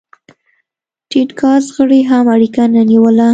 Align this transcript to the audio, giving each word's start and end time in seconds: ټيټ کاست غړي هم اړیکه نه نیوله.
ټيټ 1.09 1.29
کاست 1.39 1.69
غړي 1.75 1.99
هم 2.09 2.25
اړیکه 2.35 2.63
نه 2.73 2.81
نیوله. 2.89 3.27